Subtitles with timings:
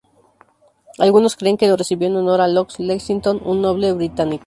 [0.97, 4.39] Algunos creen que lo recibió en honor a Lord Lexington, un noble británico.